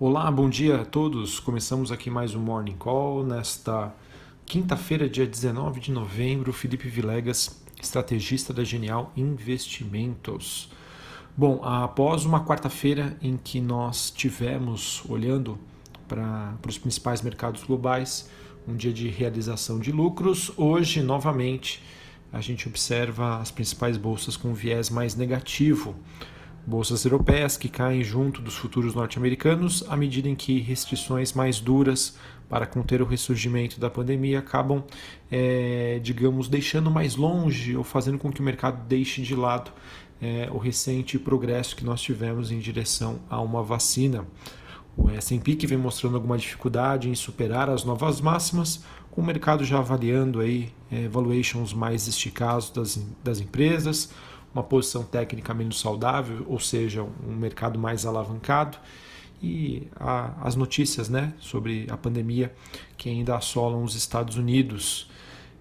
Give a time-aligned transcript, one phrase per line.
[0.00, 1.40] Olá, bom dia a todos.
[1.40, 3.92] Começamos aqui mais um Morning Call nesta
[4.46, 6.52] quinta-feira, dia 19 de novembro.
[6.52, 10.70] Felipe Vilegas, estrategista da Genial Investimentos.
[11.36, 15.58] Bom, após uma quarta-feira em que nós tivemos olhando
[16.06, 18.30] para os principais mercados globais,
[18.68, 21.82] um dia de realização de lucros, hoje novamente
[22.32, 25.96] a gente observa as principais bolsas com viés mais negativo
[26.68, 32.16] bolsas europeias que caem junto dos futuros norte-americanos à medida em que restrições mais duras
[32.46, 34.84] para conter o ressurgimento da pandemia acabam,
[35.30, 39.70] é, digamos, deixando mais longe ou fazendo com que o mercado deixe de lado
[40.20, 44.26] é, o recente progresso que nós tivemos em direção a uma vacina.
[44.96, 49.64] O S&P que vem mostrando alguma dificuldade em superar as novas máximas, com o mercado
[49.64, 54.10] já avaliando aí é, valuations mais esticados das, das empresas,
[54.54, 58.78] uma posição técnica menos saudável, ou seja, um mercado mais alavancado
[59.42, 62.52] e a, as notícias né, sobre a pandemia
[62.96, 65.10] que ainda assolam os Estados Unidos.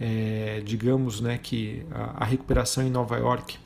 [0.00, 3.58] É, digamos né, que a, a, recuperação em Nova York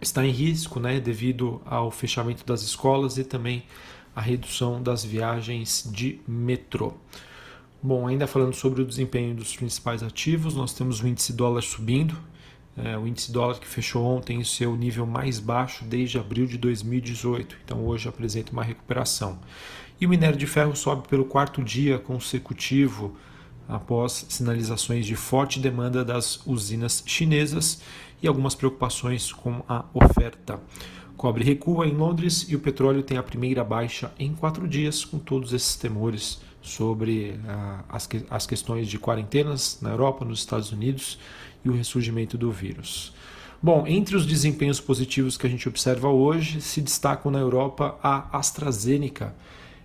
[0.00, 3.64] está em risco né, devido ao fechamento das escolas e também
[4.16, 6.94] a redução das viagens de metrô.
[7.82, 12.16] Bom, ainda falando sobre o desempenho dos principais ativos, nós temos o índice dólar subindo,
[12.84, 16.58] é, o índice dólar que fechou ontem em seu nível mais baixo desde abril de
[16.58, 19.38] 2018, então hoje apresenta uma recuperação.
[20.00, 23.16] E o minério de ferro sobe pelo quarto dia consecutivo
[23.68, 27.80] após sinalizações de forte demanda das usinas chinesas
[28.22, 30.60] e algumas preocupações com a oferta.
[31.16, 35.18] Cobre recua em Londres e o petróleo tem a primeira baixa em quatro dias, com
[35.18, 40.72] todos esses temores sobre ah, as, que, as questões de quarentenas na Europa, nos Estados
[40.72, 41.18] Unidos
[41.64, 43.12] e o ressurgimento do vírus.
[43.62, 48.38] Bom, entre os desempenhos positivos que a gente observa hoje, se destacam na Europa a
[48.38, 49.34] AstraZeneca,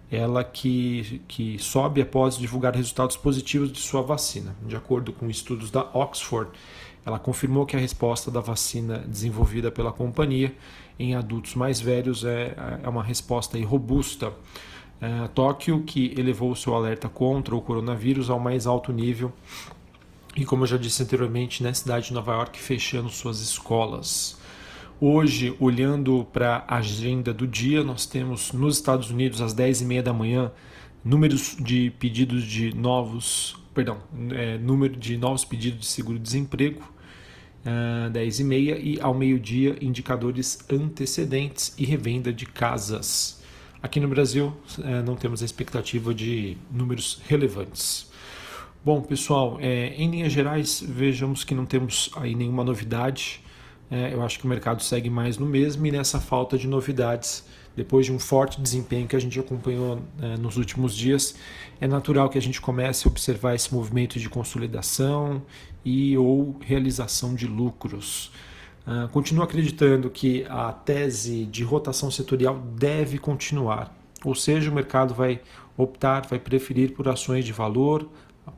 [0.10, 4.56] ela que, que sobe após divulgar resultados positivos de sua vacina.
[4.66, 6.52] De acordo com estudos da Oxford,
[7.06, 10.56] ela confirmou que a resposta da vacina desenvolvida pela companhia
[10.98, 14.32] em adultos mais velhos é, é uma resposta robusta.
[15.02, 19.34] É, Tóquio, que elevou seu alerta contra o coronavírus ao mais alto nível
[20.36, 24.38] e como eu já disse anteriormente, na cidade de Nova York fechando suas escolas.
[25.00, 30.14] Hoje, olhando para a agenda do dia, nós temos nos Estados Unidos às 10h30 da
[30.14, 30.52] manhã
[31.04, 34.00] números de pedidos de novos, perdão,
[34.32, 36.82] é, número de novos pedidos de seguro-desemprego,
[37.66, 43.42] uh, 10h30 e ao meio-dia indicadores antecedentes e revenda de casas.
[43.84, 48.10] Aqui no Brasil uh, não temos a expectativa de números relevantes.
[48.86, 53.42] Bom, pessoal, é, em linhas gerais, vejamos que não temos aí nenhuma novidade.
[53.90, 57.48] É, eu acho que o mercado segue mais no mesmo e nessa falta de novidades,
[57.76, 61.34] depois de um forte desempenho que a gente acompanhou é, nos últimos dias,
[61.82, 65.42] é natural que a gente comece a observar esse movimento de consolidação
[65.84, 68.32] e ou realização de lucros.
[68.86, 73.92] Uh, continuo acreditando que a tese de rotação setorial deve continuar,
[74.24, 75.42] ou seja, o mercado vai
[75.76, 78.08] optar, vai preferir por ações de valor,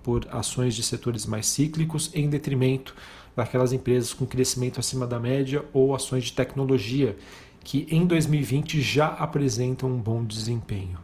[0.03, 2.95] por ações de setores mais cíclicos em detrimento
[3.35, 7.15] daquelas empresas com crescimento acima da média ou ações de tecnologia
[7.63, 10.97] que em 2020 já apresentam um bom desempenho.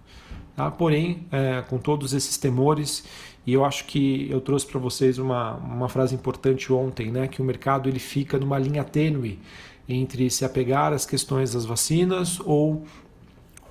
[0.55, 0.71] Tá?
[0.71, 3.03] Porém, é, com todos esses temores,
[3.45, 7.41] e eu acho que eu trouxe para vocês uma, uma frase importante ontem, né, que
[7.41, 9.39] o mercado ele fica numa linha tênue
[9.87, 12.85] entre se apegar às questões das vacinas ou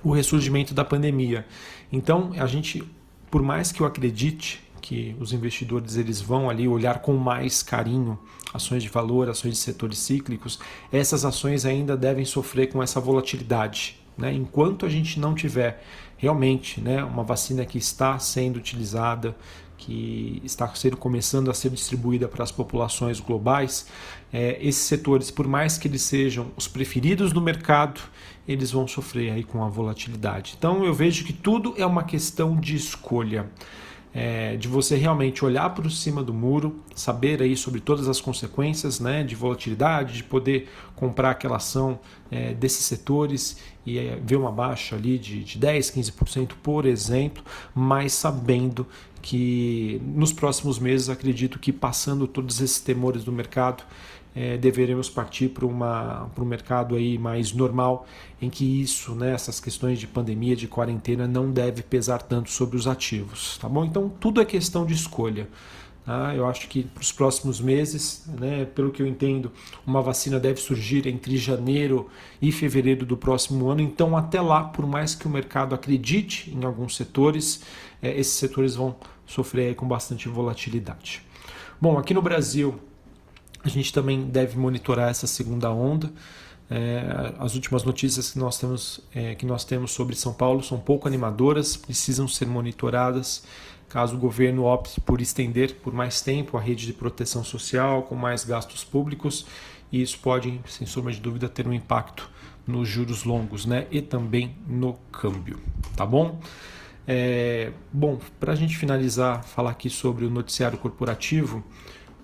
[0.03, 1.45] o ressurgimento da pandemia.
[1.91, 2.83] Então, a gente,
[3.31, 8.19] por mais que eu acredite que os investidores eles vão ali olhar com mais carinho
[8.53, 10.59] ações de valor, ações de setores cíclicos,
[10.91, 13.97] essas ações ainda devem sofrer com essa volatilidade.
[14.17, 14.33] Né?
[14.33, 15.81] Enquanto a gente não tiver
[16.17, 19.35] realmente né, uma vacina que está sendo utilizada,
[19.77, 23.87] que está sendo começando a ser distribuída para as populações globais,
[24.33, 28.01] é, esses setores, por mais que eles sejam os preferidos do mercado,
[28.45, 30.55] eles vão sofrer aí com a volatilidade.
[30.57, 33.49] Então eu vejo que tudo é uma questão de escolha
[34.13, 38.99] é, de você realmente olhar para cima do muro, saber aí sobre todas as consequências
[38.99, 41.99] né, de volatilidade, de poder comprar aquela ação
[42.29, 47.43] é, desses setores e é, ver uma baixa ali de, de 10, 15%, por exemplo,
[47.73, 48.85] mas sabendo
[49.21, 53.83] que nos próximos meses acredito que passando todos esses temores do mercado,
[54.35, 58.05] é, deveremos partir para um mercado aí mais normal,
[58.41, 62.77] em que isso, né, essas questões de pandemia, de quarentena, não deve pesar tanto sobre
[62.77, 63.57] os ativos.
[63.57, 63.85] Tá bom?
[63.85, 65.47] Então tudo é questão de escolha.
[66.05, 66.35] Tá?
[66.35, 69.51] Eu acho que para os próximos meses, né, pelo que eu entendo,
[69.87, 72.09] uma vacina deve surgir entre janeiro
[72.41, 73.81] e fevereiro do próximo ano.
[73.81, 77.61] Então, até lá, por mais que o mercado acredite em alguns setores,
[78.01, 78.95] é, esses setores vão
[79.25, 81.21] sofrer com bastante volatilidade.
[81.79, 82.79] Bom, aqui no Brasil,
[83.63, 86.11] a gente também deve monitorar essa segunda onda.
[86.69, 90.79] É, as últimas notícias que nós, temos, é, que nós temos sobre São Paulo são
[90.79, 93.43] pouco animadoras, precisam ser monitoradas
[93.93, 98.15] caso o governo opte por estender por mais tempo a rede de proteção social com
[98.15, 99.45] mais gastos públicos,
[99.91, 102.27] e isso pode, sem sombra de dúvida, ter um impacto
[102.65, 103.85] nos juros longos né?
[103.91, 105.59] e também no câmbio.
[105.95, 106.39] Tá bom?
[107.07, 111.63] É, bom, para a gente finalizar, falar aqui sobre o noticiário corporativo,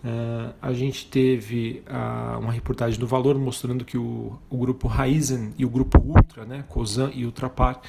[0.03, 5.53] Uh, a gente teve uh, uma reportagem do Valor mostrando que o, o grupo Raizen
[5.57, 7.81] e o grupo Ultra, né, Cosan e Ultrapar,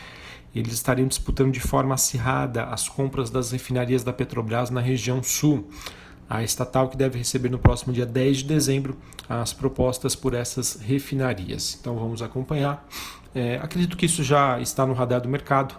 [0.54, 5.68] eles estariam disputando de forma acirrada as compras das refinarias da Petrobras na região sul.
[6.28, 8.96] A estatal que deve receber no próximo dia 10 de dezembro
[9.28, 11.76] as propostas por essas refinarias.
[11.80, 12.86] Então vamos acompanhar.
[13.34, 15.74] É, acredito que isso já está no radar do mercado.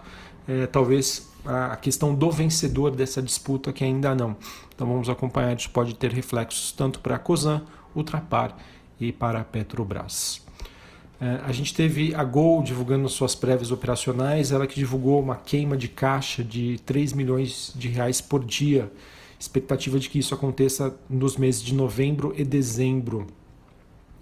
[0.46, 4.36] É, talvez a questão do vencedor dessa disputa que ainda não.
[4.74, 7.62] Então vamos acompanhar, isso pode ter reflexos tanto para a COSAN,
[7.94, 8.56] Ultrapar
[9.00, 10.42] e para a Petrobras.
[11.20, 15.76] É, a gente teve a Gol divulgando suas prévias operacionais, ela que divulgou uma queima
[15.76, 18.90] de caixa de 3 milhões de reais por dia.
[19.38, 23.26] Expectativa de que isso aconteça nos meses de novembro e dezembro.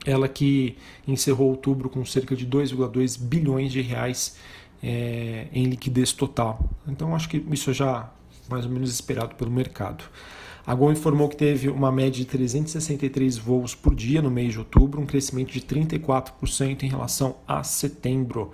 [0.05, 0.77] Ela que
[1.07, 4.37] encerrou outubro com cerca de 2,2 bilhões de reais
[4.83, 6.61] é, em liquidez total.
[6.87, 8.11] Então acho que isso já
[8.49, 10.05] mais ou menos esperado pelo mercado.
[10.67, 14.59] A Gol informou que teve uma média de 363 voos por dia no mês de
[14.59, 18.53] outubro, um crescimento de 34% em relação a setembro.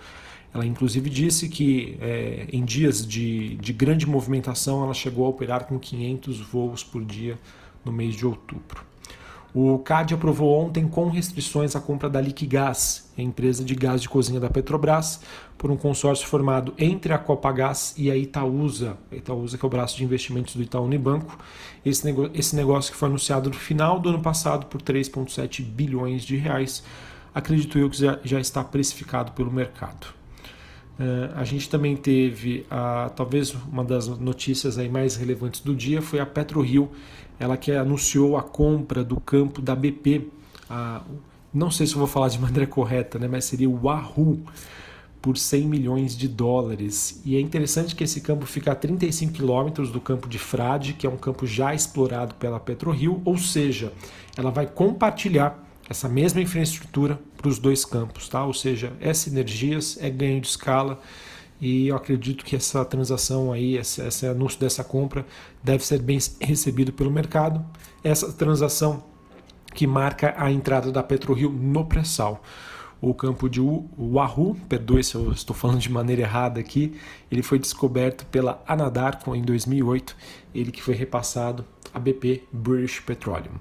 [0.55, 5.67] Ela inclusive disse que é, em dias de, de grande movimentação ela chegou a operar
[5.67, 7.38] com 500 voos por dia
[7.84, 8.84] no mês de outubro.
[9.58, 14.38] O CAD aprovou ontem com restrições a compra da Liquigás, empresa de gás de cozinha
[14.38, 15.23] da Petrobras,
[15.56, 18.99] por um consórcio formado entre a Copagás e a Itaúsa.
[19.11, 21.38] A Itaúsa que é o braço de investimentos do Itaú Unibanco.
[21.87, 26.23] Esse, nego esse negócio que foi anunciado no final do ano passado por 3,7 bilhões
[26.23, 26.85] de reais,
[27.35, 30.08] acredito eu que já, já está precificado pelo mercado.
[30.98, 36.00] Uh, a gente também teve, a, talvez uma das notícias aí mais relevantes do dia
[36.00, 36.90] foi a PetroRio,
[37.38, 40.28] ela que anunciou a compra do campo da BP,
[40.70, 41.02] a,
[41.52, 44.40] não sei se vou falar de maneira correta, né, mas seria o Wahoo,
[45.26, 47.20] por 100 milhões de dólares.
[47.25, 51.04] E é interessante que esse campo fica a 35 quilômetros do campo de Frade, que
[51.04, 53.93] é um campo já explorado pela PetroRio, ou seja,
[54.37, 58.44] ela vai compartilhar essa mesma infraestrutura para os dois campos, tá?
[58.44, 61.00] Ou seja, é sinergias, é ganho de escala
[61.60, 65.24] e eu acredito que essa transação aí, esse, esse anúncio dessa compra
[65.62, 67.64] deve ser bem recebido pelo mercado.
[68.04, 69.04] Essa transação
[69.74, 72.42] que marca a entrada da PetroRio no pré-sal.
[73.00, 76.98] O campo de Wahoo, perdoe se eu estou falando de maneira errada aqui,
[77.30, 80.16] ele foi descoberto pela Anadarko em 2008,
[80.54, 83.52] ele que foi repassado à BP British Petroleum.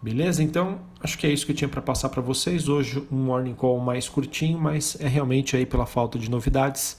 [0.00, 0.42] Beleza?
[0.44, 2.68] Então, acho que é isso que eu tinha para passar para vocês.
[2.68, 6.96] Hoje um morning call mais curtinho, mas é realmente aí pela falta de novidades.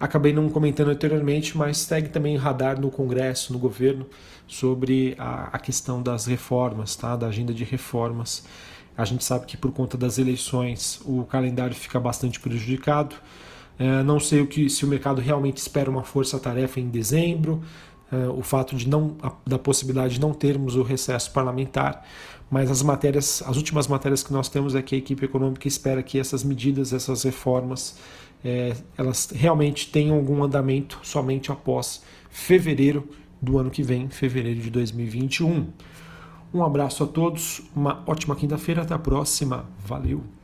[0.00, 4.04] Acabei não comentando anteriormente, mas segue também radar no Congresso, no governo,
[4.48, 7.14] sobre a, a questão das reformas, tá?
[7.14, 8.44] da agenda de reformas.
[8.96, 13.14] A gente sabe que por conta das eleições o calendário fica bastante prejudicado.
[13.78, 17.62] É, não sei o que se o mercado realmente espera uma força-tarefa em dezembro,
[18.36, 22.04] o fato de não da possibilidade de não termos o recesso parlamentar,
[22.50, 26.02] mas as matérias, as últimas matérias que nós temos é que a equipe econômica espera
[26.02, 27.96] que essas medidas, essas reformas,
[28.44, 33.08] é, elas realmente tenham algum andamento somente após fevereiro
[33.40, 35.68] do ano que vem, fevereiro de 2021.
[36.52, 40.39] Um abraço a todos, uma ótima quinta-feira, até a próxima, valeu!